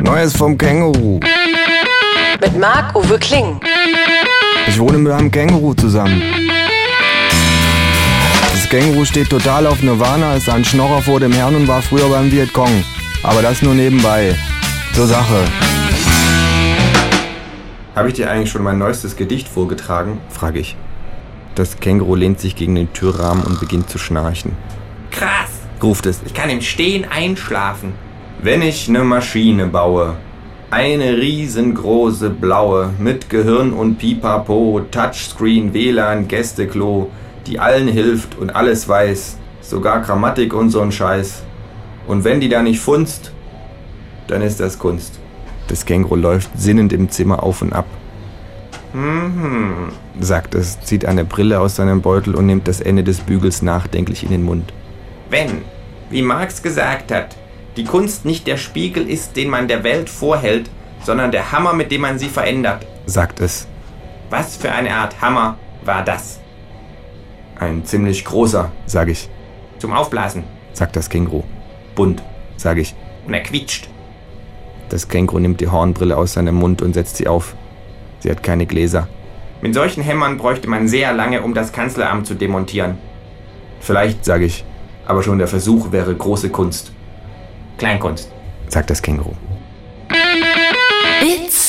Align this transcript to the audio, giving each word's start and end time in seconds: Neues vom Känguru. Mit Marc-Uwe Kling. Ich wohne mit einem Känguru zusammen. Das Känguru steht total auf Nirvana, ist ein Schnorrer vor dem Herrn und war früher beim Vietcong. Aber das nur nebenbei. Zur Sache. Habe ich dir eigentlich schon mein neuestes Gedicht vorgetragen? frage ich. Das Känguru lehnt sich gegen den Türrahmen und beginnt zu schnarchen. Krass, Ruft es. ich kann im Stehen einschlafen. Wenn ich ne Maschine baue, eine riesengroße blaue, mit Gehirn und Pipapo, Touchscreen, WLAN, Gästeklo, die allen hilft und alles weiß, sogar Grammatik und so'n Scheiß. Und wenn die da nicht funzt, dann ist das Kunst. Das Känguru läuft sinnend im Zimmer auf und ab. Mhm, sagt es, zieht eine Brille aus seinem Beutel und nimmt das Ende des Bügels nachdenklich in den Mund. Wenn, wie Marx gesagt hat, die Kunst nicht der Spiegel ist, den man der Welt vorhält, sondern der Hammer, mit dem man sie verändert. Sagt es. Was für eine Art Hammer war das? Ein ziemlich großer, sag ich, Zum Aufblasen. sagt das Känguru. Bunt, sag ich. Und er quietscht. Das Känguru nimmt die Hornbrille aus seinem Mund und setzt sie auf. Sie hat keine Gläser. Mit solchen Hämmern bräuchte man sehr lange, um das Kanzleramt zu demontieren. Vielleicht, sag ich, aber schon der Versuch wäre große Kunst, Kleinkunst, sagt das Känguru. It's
Neues 0.00 0.34
vom 0.36 0.56
Känguru. 0.56 1.20
Mit 2.40 2.58
Marc-Uwe 2.58 3.18
Kling. 3.18 3.60
Ich 4.66 4.78
wohne 4.78 4.98
mit 4.98 5.12
einem 5.12 5.30
Känguru 5.30 5.74
zusammen. 5.74 6.22
Das 8.52 8.68
Känguru 8.68 9.04
steht 9.04 9.28
total 9.30 9.66
auf 9.66 9.82
Nirvana, 9.82 10.34
ist 10.36 10.48
ein 10.48 10.64
Schnorrer 10.64 11.02
vor 11.02 11.20
dem 11.20 11.32
Herrn 11.32 11.54
und 11.54 11.68
war 11.68 11.82
früher 11.82 12.08
beim 12.08 12.30
Vietcong. 12.32 12.84
Aber 13.22 13.42
das 13.42 13.62
nur 13.62 13.74
nebenbei. 13.74 14.34
Zur 14.94 15.06
Sache. 15.06 15.44
Habe 17.94 18.08
ich 18.08 18.14
dir 18.14 18.30
eigentlich 18.30 18.50
schon 18.50 18.62
mein 18.62 18.78
neuestes 18.78 19.16
Gedicht 19.16 19.46
vorgetragen? 19.48 20.18
frage 20.30 20.58
ich. 20.58 20.76
Das 21.54 21.78
Känguru 21.78 22.14
lehnt 22.14 22.40
sich 22.40 22.56
gegen 22.56 22.74
den 22.74 22.92
Türrahmen 22.92 23.44
und 23.44 23.60
beginnt 23.60 23.90
zu 23.90 23.98
schnarchen. 23.98 24.52
Krass, 25.10 25.50
Ruft 25.82 26.06
es. 26.06 26.20
ich 26.24 26.32
kann 26.32 26.48
im 26.48 26.62
Stehen 26.62 27.04
einschlafen. 27.10 27.92
Wenn 28.40 28.62
ich 28.62 28.88
ne 28.88 29.04
Maschine 29.04 29.66
baue, 29.66 30.16
eine 30.70 31.16
riesengroße 31.16 32.30
blaue, 32.30 32.90
mit 32.98 33.28
Gehirn 33.28 33.72
und 33.72 33.98
Pipapo, 33.98 34.80
Touchscreen, 34.90 35.74
WLAN, 35.74 36.28
Gästeklo, 36.28 37.10
die 37.46 37.58
allen 37.58 37.88
hilft 37.88 38.38
und 38.38 38.56
alles 38.56 38.88
weiß, 38.88 39.36
sogar 39.60 40.00
Grammatik 40.00 40.54
und 40.54 40.72
so'n 40.72 40.90
Scheiß. 40.90 41.42
Und 42.06 42.24
wenn 42.24 42.40
die 42.40 42.48
da 42.48 42.62
nicht 42.62 42.80
funzt, 42.80 43.32
dann 44.28 44.42
ist 44.42 44.60
das 44.60 44.78
Kunst. 44.78 45.18
Das 45.68 45.84
Känguru 45.84 46.16
läuft 46.16 46.50
sinnend 46.58 46.92
im 46.92 47.10
Zimmer 47.10 47.42
auf 47.42 47.62
und 47.62 47.72
ab. 47.72 47.86
Mhm, 48.92 49.88
sagt 50.20 50.54
es, 50.54 50.80
zieht 50.80 51.06
eine 51.06 51.24
Brille 51.24 51.60
aus 51.60 51.76
seinem 51.76 52.02
Beutel 52.02 52.34
und 52.34 52.46
nimmt 52.46 52.68
das 52.68 52.80
Ende 52.80 53.04
des 53.04 53.20
Bügels 53.20 53.62
nachdenklich 53.62 54.22
in 54.22 54.30
den 54.30 54.42
Mund. 54.42 54.72
Wenn, 55.30 55.62
wie 56.10 56.22
Marx 56.22 56.62
gesagt 56.62 57.10
hat, 57.12 57.36
die 57.76 57.84
Kunst 57.84 58.24
nicht 58.24 58.46
der 58.46 58.56
Spiegel 58.56 59.08
ist, 59.08 59.36
den 59.36 59.48
man 59.50 59.68
der 59.68 59.82
Welt 59.84 60.10
vorhält, 60.10 60.68
sondern 61.04 61.30
der 61.32 61.52
Hammer, 61.52 61.72
mit 61.72 61.90
dem 61.90 62.02
man 62.02 62.18
sie 62.18 62.28
verändert. 62.28 62.86
Sagt 63.06 63.40
es. 63.40 63.66
Was 64.30 64.56
für 64.56 64.72
eine 64.72 64.94
Art 64.94 65.20
Hammer 65.20 65.58
war 65.84 66.04
das? 66.04 66.40
Ein 67.58 67.84
ziemlich 67.84 68.24
großer, 68.24 68.70
sag 68.86 69.08
ich, 69.08 69.28
Zum 69.78 69.92
Aufblasen. 69.92 70.44
sagt 70.72 70.96
das 70.96 71.08
Känguru. 71.08 71.42
Bunt, 71.94 72.22
sag 72.56 72.78
ich. 72.78 72.94
Und 73.26 73.34
er 73.34 73.42
quietscht. 73.42 73.88
Das 74.88 75.08
Känguru 75.08 75.38
nimmt 75.40 75.60
die 75.60 75.68
Hornbrille 75.68 76.16
aus 76.16 76.34
seinem 76.34 76.54
Mund 76.56 76.82
und 76.82 76.94
setzt 76.94 77.16
sie 77.16 77.28
auf. 77.28 77.54
Sie 78.20 78.30
hat 78.30 78.42
keine 78.42 78.66
Gläser. 78.66 79.08
Mit 79.60 79.74
solchen 79.74 80.02
Hämmern 80.02 80.38
bräuchte 80.38 80.68
man 80.68 80.88
sehr 80.88 81.12
lange, 81.12 81.42
um 81.42 81.54
das 81.54 81.72
Kanzleramt 81.72 82.26
zu 82.26 82.34
demontieren. 82.34 82.98
Vielleicht, 83.80 84.24
sag 84.24 84.42
ich, 84.42 84.64
aber 85.06 85.22
schon 85.22 85.38
der 85.38 85.48
Versuch 85.48 85.92
wäre 85.92 86.14
große 86.14 86.50
Kunst, 86.50 86.92
Kleinkunst, 87.82 88.30
sagt 88.68 88.90
das 88.90 89.02
Känguru. 89.02 89.32
It's 91.20 91.61